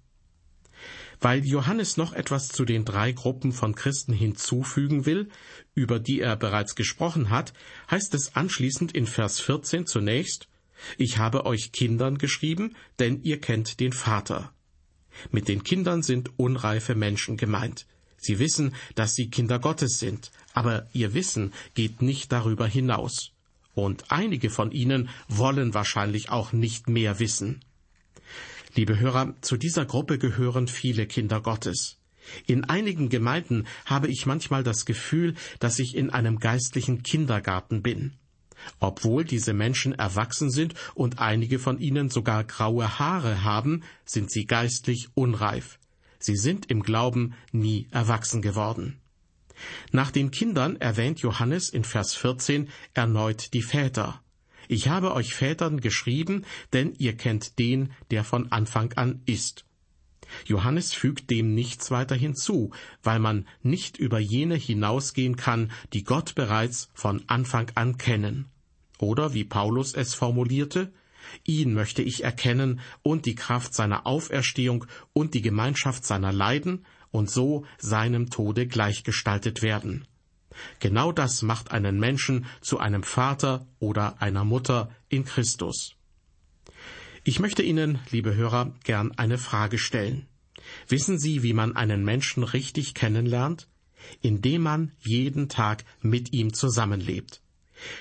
Weil 1.20 1.46
Johannes 1.46 1.98
noch 1.98 2.14
etwas 2.14 2.48
zu 2.48 2.66
den 2.66 2.84
drei 2.84 3.12
Gruppen 3.12 3.52
von 3.52 3.76
Christen 3.76 4.12
hinzufügen 4.12 5.06
will, 5.06 5.30
über 5.76 6.00
die 6.00 6.20
er 6.20 6.36
bereits 6.36 6.76
gesprochen 6.76 7.30
hat, 7.30 7.54
heißt 7.92 8.16
es 8.16 8.36
anschließend 8.36 8.92
in 8.94 9.06
Vers 9.06 9.40
14 9.40 9.86
zunächst, 9.86 10.48
Ich 10.98 11.18
habe 11.18 11.46
euch 11.46 11.72
Kindern 11.72 12.18
geschrieben, 12.18 12.76
denn 13.00 13.22
ihr 13.24 13.40
kennt 13.40 13.80
den 13.80 13.94
Vater. 13.94 14.54
Mit 15.32 15.48
den 15.48 15.64
Kindern 15.64 16.04
sind 16.04 16.38
unreife 16.40 16.96
Menschen 16.96 17.38
gemeint. 17.38 17.86
Sie 18.18 18.40
wissen, 18.40 18.76
dass 18.96 19.16
sie 19.16 19.30
Kinder 19.30 19.60
Gottes 19.60 20.00
sind, 20.00 20.32
aber 20.54 20.88
ihr 20.94 21.14
Wissen 21.14 21.54
geht 21.74 22.02
nicht 22.02 22.32
darüber 22.32 22.68
hinaus. 22.68 23.32
Und 23.74 24.12
einige 24.12 24.50
von 24.50 24.72
ihnen 24.72 25.10
wollen 25.28 25.74
wahrscheinlich 25.74 26.30
auch 26.30 26.54
nicht 26.54 26.88
mehr 26.88 27.20
wissen. 27.20 27.64
Liebe 28.76 29.00
Hörer, 29.00 29.36
zu 29.42 29.58
dieser 29.58 29.86
Gruppe 29.86 30.18
gehören 30.18 30.68
viele 30.68 31.08
Kinder 31.08 31.42
Gottes. 31.42 31.98
In 32.46 32.64
einigen 32.66 33.10
Gemeinden 33.10 33.66
habe 33.86 34.08
ich 34.08 34.26
manchmal 34.26 34.64
das 34.64 34.86
Gefühl, 34.86 35.34
dass 35.60 35.80
ich 35.80 35.96
in 35.96 36.10
einem 36.10 36.40
geistlichen 36.40 37.04
Kindergarten 37.04 37.82
bin. 37.82 38.14
Obwohl 38.80 39.24
diese 39.24 39.54
Menschen 39.54 39.94
erwachsen 39.94 40.50
sind 40.50 40.76
und 40.96 41.20
einige 41.20 41.60
von 41.60 41.80
ihnen 41.80 42.10
sogar 42.10 42.44
graue 42.44 43.00
Haare 43.00 43.44
haben, 43.44 43.84
sind 44.06 44.32
sie 44.32 44.46
geistlich 44.46 45.10
unreif. 45.14 45.80
Sie 46.20 46.36
sind 46.36 46.70
im 46.70 46.84
Glauben 46.84 47.34
nie 47.52 47.88
erwachsen 47.92 48.42
geworden. 48.42 48.98
Nach 49.92 50.12
den 50.12 50.32
Kindern 50.32 50.76
erwähnt 50.78 51.20
Johannes 51.20 51.70
in 51.70 51.84
Vers 51.84 52.14
14 52.16 52.70
erneut 52.94 53.54
die 53.54 53.62
Väter. 53.62 54.22
Ich 54.68 54.88
habe 54.88 55.14
euch 55.14 55.34
Vätern 55.34 55.82
geschrieben, 55.82 56.46
denn 56.74 56.94
ihr 56.98 57.18
kennt 57.18 57.60
den, 57.60 57.92
der 58.10 58.24
von 58.24 58.52
Anfang 58.52 58.94
an 58.94 59.22
ist. 59.26 59.66
Johannes 60.46 60.94
fügt 60.94 61.30
dem 61.30 61.54
nichts 61.54 61.92
weiter 61.92 62.16
hinzu, 62.16 62.72
weil 63.04 63.20
man 63.20 63.48
nicht 63.62 63.98
über 63.98 64.20
jene 64.20 64.56
hinausgehen 64.56 65.36
kann, 65.36 65.72
die 65.94 66.04
Gott 66.04 66.36
bereits 66.36 66.90
von 66.94 67.24
Anfang 67.28 67.72
an 67.76 67.98
kennen. 67.98 68.48
Oder 69.00 69.34
wie 69.34 69.44
Paulus 69.44 69.94
es 69.94 70.14
formulierte, 70.14 70.92
ihn 71.44 71.74
möchte 71.74 72.02
ich 72.02 72.24
erkennen 72.24 72.80
und 73.04 73.26
die 73.26 73.36
Kraft 73.36 73.74
seiner 73.74 74.06
Auferstehung 74.06 74.86
und 75.14 75.34
die 75.34 75.42
Gemeinschaft 75.42 76.06
seiner 76.06 76.32
Leiden 76.32 76.86
und 77.12 77.30
so 77.30 77.66
seinem 77.78 78.30
Tode 78.30 78.68
gleichgestaltet 78.68 79.62
werden. 79.62 80.08
Genau 80.80 81.12
das 81.12 81.42
macht 81.42 81.72
einen 81.72 82.00
Menschen 82.00 82.46
zu 82.62 82.80
einem 82.80 83.04
Vater 83.04 83.66
oder 83.80 84.22
einer 84.22 84.44
Mutter 84.44 84.90
in 85.10 85.26
Christus. 85.26 85.96
Ich 87.24 87.40
möchte 87.40 87.62
Ihnen, 87.62 88.00
liebe 88.10 88.36
Hörer, 88.36 88.74
gern 88.84 89.12
eine 89.18 89.38
Frage 89.38 89.78
stellen. 89.78 90.26
Wissen 90.88 91.20
Sie, 91.20 91.44
wie 91.44 91.54
man 91.54 91.76
einen 91.76 92.04
Menschen 92.04 92.44
richtig 92.44 92.94
kennenlernt? 92.94 93.68
Indem 94.22 94.64
man 94.64 94.92
jeden 95.00 95.48
Tag 95.48 95.86
mit 96.02 96.34
ihm 96.34 96.54
zusammenlebt. 96.54 97.42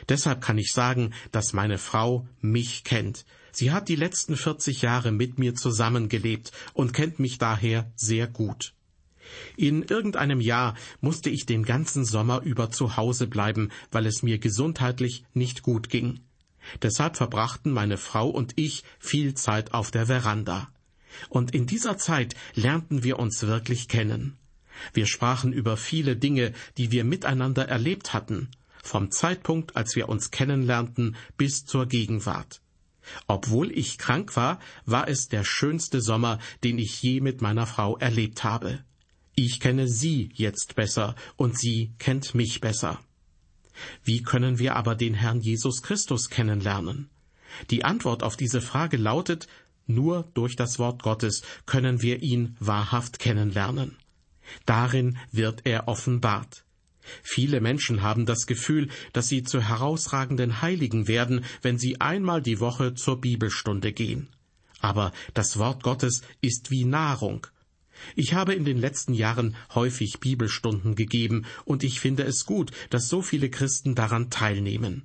Deshalb 0.08 0.40
kann 0.40 0.56
ich 0.56 0.72
sagen, 0.72 1.12
dass 1.32 1.52
meine 1.52 1.78
Frau 1.78 2.26
mich 2.40 2.84
kennt, 2.84 3.24
Sie 3.52 3.72
hat 3.72 3.88
die 3.88 3.96
letzten 3.96 4.36
40 4.36 4.82
Jahre 4.82 5.12
mit 5.12 5.38
mir 5.38 5.54
zusammengelebt 5.54 6.52
und 6.72 6.92
kennt 6.92 7.18
mich 7.18 7.38
daher 7.38 7.90
sehr 7.96 8.26
gut. 8.26 8.74
In 9.56 9.82
irgendeinem 9.82 10.40
Jahr 10.40 10.74
musste 11.00 11.30
ich 11.30 11.46
den 11.46 11.64
ganzen 11.64 12.04
Sommer 12.04 12.42
über 12.42 12.70
zu 12.70 12.96
Hause 12.96 13.26
bleiben, 13.26 13.70
weil 13.90 14.06
es 14.06 14.22
mir 14.22 14.38
gesundheitlich 14.38 15.24
nicht 15.34 15.62
gut 15.62 15.88
ging. 15.88 16.20
Deshalb 16.82 17.16
verbrachten 17.16 17.72
meine 17.72 17.96
Frau 17.96 18.28
und 18.28 18.52
ich 18.56 18.84
viel 18.98 19.34
Zeit 19.34 19.72
auf 19.72 19.90
der 19.90 20.06
Veranda. 20.06 20.68
Und 21.28 21.54
in 21.54 21.66
dieser 21.66 21.98
Zeit 21.98 22.34
lernten 22.54 23.02
wir 23.02 23.18
uns 23.18 23.42
wirklich 23.42 23.88
kennen. 23.88 24.36
Wir 24.92 25.06
sprachen 25.06 25.52
über 25.52 25.76
viele 25.76 26.16
Dinge, 26.16 26.52
die 26.78 26.90
wir 26.90 27.04
miteinander 27.04 27.68
erlebt 27.68 28.14
hatten, 28.14 28.48
vom 28.82 29.10
Zeitpunkt, 29.10 29.76
als 29.76 29.96
wir 29.96 30.08
uns 30.08 30.30
kennenlernten, 30.30 31.16
bis 31.36 31.66
zur 31.66 31.86
Gegenwart. 31.86 32.60
Obwohl 33.26 33.70
ich 33.72 33.98
krank 33.98 34.36
war, 34.36 34.58
war 34.84 35.08
es 35.08 35.28
der 35.28 35.44
schönste 35.44 36.00
Sommer, 36.00 36.38
den 36.64 36.78
ich 36.78 37.02
je 37.02 37.20
mit 37.20 37.40
meiner 37.40 37.66
Frau 37.66 37.96
erlebt 37.98 38.44
habe. 38.44 38.84
Ich 39.34 39.60
kenne 39.60 39.88
sie 39.88 40.30
jetzt 40.34 40.74
besser 40.74 41.14
und 41.36 41.58
sie 41.58 41.92
kennt 41.98 42.34
mich 42.34 42.60
besser. 42.60 43.00
Wie 44.04 44.22
können 44.22 44.58
wir 44.58 44.76
aber 44.76 44.94
den 44.94 45.14
Herrn 45.14 45.40
Jesus 45.40 45.82
Christus 45.82 46.30
kennenlernen? 46.30 47.08
Die 47.70 47.84
Antwort 47.84 48.22
auf 48.22 48.37
diese 48.37 48.60
Frage 48.60 48.96
lautet, 48.96 49.49
nur 49.87 50.28
durch 50.34 50.56
das 50.56 50.78
Wort 50.78 51.02
Gottes 51.02 51.42
können 51.66 52.00
wir 52.02 52.22
ihn 52.22 52.56
wahrhaft 52.60 53.18
kennenlernen. 53.18 53.96
Darin 54.66 55.18
wird 55.32 55.62
er 55.64 55.88
offenbart. 55.88 56.64
Viele 57.22 57.60
Menschen 57.60 58.02
haben 58.02 58.26
das 58.26 58.46
Gefühl, 58.46 58.88
dass 59.12 59.28
sie 59.28 59.42
zu 59.42 59.60
herausragenden 59.60 60.62
Heiligen 60.62 61.08
werden, 61.08 61.44
wenn 61.62 61.78
sie 61.78 62.00
einmal 62.00 62.42
die 62.42 62.60
Woche 62.60 62.94
zur 62.94 63.20
Bibelstunde 63.20 63.92
gehen. 63.92 64.28
Aber 64.80 65.12
das 65.34 65.58
Wort 65.58 65.82
Gottes 65.82 66.22
ist 66.40 66.70
wie 66.70 66.84
Nahrung. 66.84 67.46
Ich 68.16 68.35
habe 68.35 68.54
in 68.54 68.64
den 68.64 68.78
letzten 68.78 69.14
Jahren 69.14 69.57
häufig 69.75 70.21
Bibelstunden 70.21 70.95
gegeben, 70.95 71.47
und 71.64 71.85
ich 71.85 72.00
finde 72.00 72.25
es 72.25 72.47
gut, 72.47 72.71
dass 72.90 73.09
so 73.09 73.23
viele 73.23 73.50
Christen 73.50 73.95
daran 73.95 74.30
teilnehmen. 74.30 75.02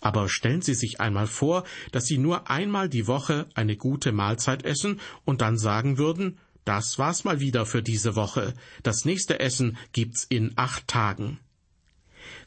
Aber 0.00 0.28
stellen 0.28 0.62
Sie 0.62 0.74
sich 0.74 1.00
einmal 1.00 1.26
vor, 1.26 1.64
dass 1.90 2.06
Sie 2.06 2.18
nur 2.18 2.50
einmal 2.50 2.88
die 2.88 3.06
Woche 3.06 3.46
eine 3.54 3.76
gute 3.76 4.12
Mahlzeit 4.12 4.64
essen 4.64 5.00
und 5.24 5.40
dann 5.40 5.58
sagen 5.58 5.98
würden, 5.98 6.38
das 6.64 6.98
war's 6.98 7.24
mal 7.24 7.40
wieder 7.40 7.66
für 7.66 7.82
diese 7.82 8.14
Woche. 8.14 8.54
Das 8.82 9.04
nächste 9.04 9.40
Essen 9.40 9.76
gibt's 9.92 10.24
in 10.28 10.52
acht 10.56 10.86
Tagen. 10.86 11.40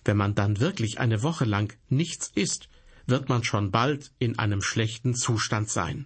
Wenn 0.05 0.17
man 0.17 0.35
dann 0.35 0.59
wirklich 0.59 0.99
eine 0.99 1.21
Woche 1.21 1.45
lang 1.45 1.75
nichts 1.89 2.31
isst, 2.33 2.69
wird 3.07 3.29
man 3.29 3.43
schon 3.43 3.71
bald 3.71 4.11
in 4.19 4.39
einem 4.39 4.61
schlechten 4.61 5.15
Zustand 5.15 5.69
sein. 5.69 6.05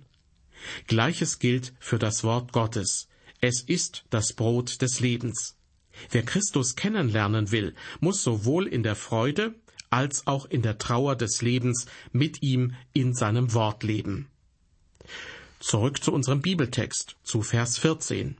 Gleiches 0.88 1.40
gilt 1.40 1.74
für 1.80 2.00
das 2.00 2.24
Wort 2.24 2.52
Gottes. 2.52 3.09
Es 3.41 3.62
ist 3.62 4.03
das 4.10 4.34
Brot 4.34 4.81
des 4.81 5.00
Lebens. 5.00 5.55
Wer 6.12 6.24
Christus 6.24 6.75
kennenlernen 6.75 7.51
will, 7.51 7.74
muss 8.01 8.22
sowohl 8.22 8.67
in 8.67 8.84
der 8.84 8.96
Freude 8.96 9.55
als 9.89 10.27
auch 10.27 10.46
in 10.46 10.62
der 10.62 10.77
Trauer 10.77 11.15
des 11.15 11.41
Lebens 11.41 11.86
mit 12.12 12.43
ihm 12.43 12.75
in 12.93 13.13
seinem 13.13 13.53
Wort 13.53 13.84
leben. 13.84 14.27
Zurück 15.60 16.03
zu 16.03 16.12
unserem 16.12 16.41
Bibeltext, 16.41 17.15
zu 17.24 17.41
Vers 17.41 17.77
14. 17.77 18.38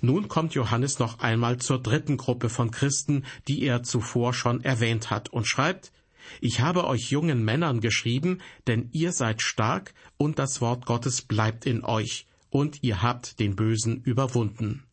Nun 0.00 0.28
kommt 0.28 0.54
Johannes 0.54 0.98
noch 0.98 1.20
einmal 1.20 1.58
zur 1.58 1.80
dritten 1.80 2.16
Gruppe 2.16 2.48
von 2.48 2.70
Christen, 2.70 3.24
die 3.48 3.62
er 3.62 3.82
zuvor 3.82 4.34
schon 4.34 4.62
erwähnt 4.62 5.10
hat, 5.10 5.28
und 5.30 5.46
schreibt, 5.46 5.92
Ich 6.40 6.60
habe 6.60 6.86
euch 6.86 7.10
jungen 7.10 7.44
Männern 7.44 7.80
geschrieben, 7.80 8.40
denn 8.66 8.90
ihr 8.92 9.12
seid 9.12 9.40
stark 9.40 9.94
und 10.18 10.38
das 10.38 10.60
Wort 10.60 10.84
Gottes 10.86 11.22
bleibt 11.22 11.64
in 11.64 11.84
euch, 11.84 12.26
und 12.52 12.82
ihr 12.82 13.02
habt 13.02 13.40
den 13.40 13.56
Bösen 13.56 14.02
überwunden. 14.02 14.84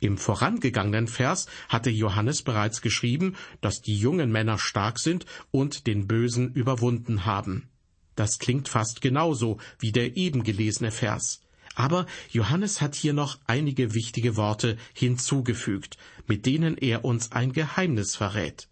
Im 0.00 0.16
vorangegangenen 0.16 1.08
Vers 1.08 1.46
hatte 1.68 1.90
Johannes 1.90 2.42
bereits 2.42 2.80
geschrieben, 2.80 3.36
dass 3.60 3.82
die 3.82 3.96
jungen 3.96 4.32
Männer 4.32 4.58
stark 4.58 4.98
sind 4.98 5.26
und 5.50 5.86
den 5.86 6.06
Bösen 6.06 6.52
überwunden 6.52 7.26
haben. 7.26 7.68
Das 8.16 8.38
klingt 8.38 8.68
fast 8.68 9.00
genauso 9.00 9.58
wie 9.78 9.92
der 9.92 10.16
eben 10.16 10.42
gelesene 10.42 10.90
Vers. 10.90 11.40
Aber 11.74 12.06
Johannes 12.30 12.80
hat 12.80 12.94
hier 12.94 13.12
noch 13.12 13.38
einige 13.46 13.94
wichtige 13.94 14.36
Worte 14.36 14.78
hinzugefügt, 14.94 15.98
mit 16.26 16.46
denen 16.46 16.78
er 16.78 17.04
uns 17.04 17.32
ein 17.32 17.52
Geheimnis 17.52 18.14
verrät. 18.16 18.68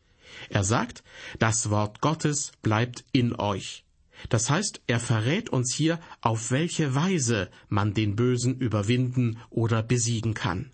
Er 0.49 0.65
sagt, 0.65 1.03
das 1.39 1.69
Wort 1.69 2.01
Gottes 2.01 2.53
bleibt 2.63 3.05
in 3.13 3.35
euch. 3.35 3.82
Das 4.29 4.51
heißt, 4.51 4.83
er 4.87 5.01
verrät 5.01 5.51
uns 5.51 5.73
hier, 5.73 5.99
auf 6.21 6.51
welche 6.51 6.95
Weise 6.95 7.51
man 7.69 7.95
den 7.95 8.17
Bösen 8.17 8.59
überwinden 8.59 9.39
oder 9.51 9.83
besiegen 9.83 10.35
kann. 10.35 10.71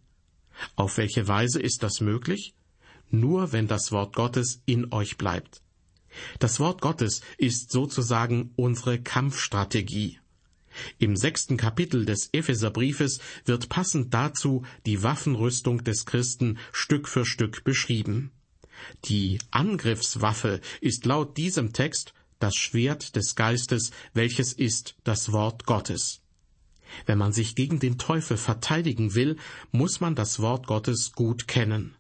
Auf 0.76 0.96
welche 0.98 1.28
Weise 1.28 1.60
ist 1.60 1.82
das 1.82 2.00
möglich? 2.00 2.54
Nur 3.10 3.52
wenn 3.52 3.68
das 3.68 3.92
Wort 3.92 4.14
Gottes 4.14 4.60
in 4.66 4.92
euch 4.92 5.16
bleibt. 5.16 5.62
Das 6.38 6.58
Wort 6.58 6.80
Gottes 6.80 7.20
ist 7.36 7.70
sozusagen 7.70 8.52
unsere 8.56 9.00
Kampfstrategie. 9.00 10.18
Im 10.98 11.16
sechsten 11.16 11.56
Kapitel 11.56 12.04
des 12.04 12.28
Epheserbriefes 12.32 13.20
wird 13.44 13.68
passend 13.68 14.14
dazu 14.14 14.64
die 14.86 15.02
Waffenrüstung 15.02 15.82
des 15.84 16.06
Christen 16.06 16.58
Stück 16.72 17.08
für 17.08 17.24
Stück 17.24 17.64
beschrieben. 17.64 18.30
Die 19.06 19.38
Angriffswaffe 19.50 20.60
ist 20.80 21.04
laut 21.06 21.36
diesem 21.36 21.72
Text 21.72 22.12
das 22.38 22.54
Schwert 22.54 23.16
des 23.16 23.34
Geistes, 23.34 23.90
welches 24.14 24.52
ist 24.52 24.96
das 25.04 25.32
Wort 25.32 25.66
Gottes. 25.66 26.22
Wenn 27.06 27.18
man 27.18 27.32
sich 27.32 27.54
gegen 27.54 27.80
den 27.80 27.98
Teufel 27.98 28.36
verteidigen 28.36 29.14
will, 29.14 29.36
muss 29.72 30.00
man 30.00 30.14
das 30.14 30.40
Wort 30.40 30.66
Gottes 30.66 31.12
gut 31.12 31.46
kennen. 31.46 31.94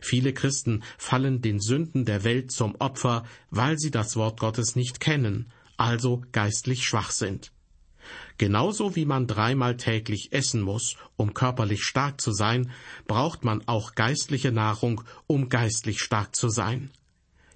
Viele 0.00 0.32
Christen 0.32 0.82
fallen 0.98 1.42
den 1.42 1.60
Sünden 1.60 2.04
der 2.04 2.24
Welt 2.24 2.50
zum 2.50 2.74
Opfer, 2.76 3.24
weil 3.50 3.78
sie 3.78 3.90
das 3.90 4.16
Wort 4.16 4.40
Gottes 4.40 4.74
nicht 4.74 4.98
kennen, 4.98 5.52
also 5.76 6.22
geistlich 6.32 6.84
schwach 6.84 7.10
sind. 7.12 7.52
Genauso 8.38 8.94
wie 8.96 9.04
man 9.04 9.26
dreimal 9.26 9.76
täglich 9.76 10.32
essen 10.32 10.60
muss, 10.60 10.96
um 11.16 11.34
körperlich 11.34 11.82
stark 11.82 12.20
zu 12.20 12.32
sein, 12.32 12.70
braucht 13.06 13.44
man 13.44 13.66
auch 13.66 13.94
geistliche 13.94 14.52
Nahrung, 14.52 15.02
um 15.26 15.48
geistlich 15.48 16.00
stark 16.00 16.36
zu 16.36 16.48
sein. 16.48 16.90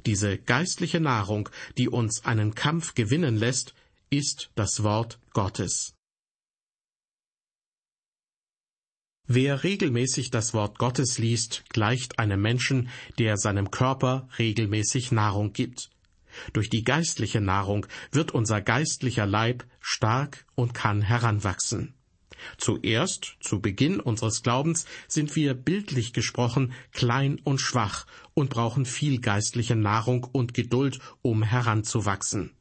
Diese 0.06 0.38
geistliche 0.38 1.00
Nahrung, 1.00 1.48
die 1.76 1.88
uns 1.88 2.24
einen 2.24 2.54
Kampf 2.54 2.94
gewinnen 2.94 3.36
lässt, 3.36 3.74
ist 4.08 4.50
das 4.54 4.82
Wort 4.82 5.18
Gottes. 5.32 5.94
Wer 9.26 9.62
regelmäßig 9.62 10.30
das 10.30 10.54
Wort 10.54 10.78
Gottes 10.78 11.18
liest, 11.18 11.64
gleicht 11.68 12.18
einem 12.18 12.42
Menschen, 12.42 12.88
der 13.18 13.36
seinem 13.36 13.70
Körper 13.70 14.28
regelmäßig 14.38 15.12
Nahrung 15.12 15.52
gibt. 15.52 15.90
Durch 16.52 16.68
die 16.68 16.82
geistliche 16.82 17.40
Nahrung 17.40 17.86
wird 18.10 18.32
unser 18.32 18.60
geistlicher 18.60 19.26
Leib 19.26 19.64
stark 19.80 20.46
und 20.56 20.74
kann 20.74 21.02
heranwachsen. 21.02 21.94
Zuerst, 22.58 23.36
zu 23.40 23.60
Beginn 23.60 24.00
unseres 24.00 24.42
Glaubens, 24.42 24.86
sind 25.08 25.36
wir 25.36 25.54
bildlich 25.54 26.12
gesprochen 26.12 26.72
klein 26.92 27.40
und 27.44 27.60
schwach 27.60 28.06
und 28.34 28.50
brauchen 28.50 28.86
viel 28.86 29.20
geistliche 29.20 29.76
Nahrung 29.76 30.24
und 30.24 30.54
Geduld, 30.54 30.98
um 31.22 31.42
heranzuwachsen. 31.42 32.52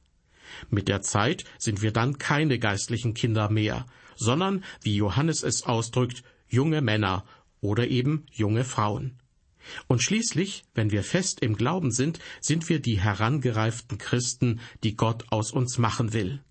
Mit 0.70 0.88
der 0.88 1.02
Zeit 1.02 1.46
sind 1.58 1.82
wir 1.82 1.92
dann 1.92 2.18
keine 2.18 2.60
geistlichen 2.60 3.14
Kinder 3.14 3.50
mehr, 3.50 3.86
sondern, 4.16 4.64
wie 4.82 4.96
Johannes 4.96 5.44
es 5.44 5.64
ausdrückt, 5.64 6.24
junge 6.48 6.82
Männer 6.82 7.24
oder 7.62 7.88
eben 7.88 8.26
junge 8.32 8.64
Frauen. 8.64 9.20
Und 9.88 10.02
schließlich, 10.02 10.64
wenn 10.74 10.92
wir 10.92 11.04
fest 11.04 11.42
im 11.42 11.56
Glauben 11.56 11.92
sind, 11.92 12.20
sind 12.42 12.70
wir 12.70 12.80
die 12.80 13.00
herangereiften 13.00 13.98
Christen, 13.98 14.60
die 14.84 14.96
Gott 14.96 15.26
aus 15.30 15.52
uns 15.52 15.78
machen 15.78 16.14
will. 16.14 16.42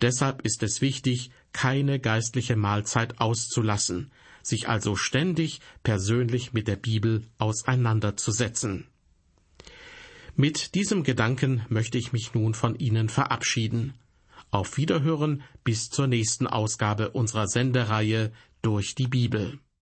Deshalb 0.00 0.42
ist 0.42 0.62
es 0.62 0.80
wichtig, 0.80 1.30
keine 1.52 1.98
geistliche 1.98 2.56
Mahlzeit 2.56 3.20
auszulassen, 3.20 4.10
sich 4.42 4.68
also 4.68 4.96
ständig 4.96 5.60
persönlich 5.82 6.52
mit 6.52 6.68
der 6.68 6.76
Bibel 6.76 7.24
auseinanderzusetzen. 7.38 8.86
Mit 10.36 10.74
diesem 10.74 11.02
Gedanken 11.02 11.64
möchte 11.68 11.98
ich 11.98 12.12
mich 12.12 12.32
nun 12.32 12.54
von 12.54 12.76
Ihnen 12.76 13.08
verabschieden. 13.08 13.94
Auf 14.50 14.76
Wiederhören 14.76 15.42
bis 15.64 15.90
zur 15.90 16.06
nächsten 16.06 16.46
Ausgabe 16.46 17.10
unserer 17.10 17.48
Sendereihe 17.48 18.32
durch 18.62 18.94
die 18.94 19.08
Bibel. 19.08 19.58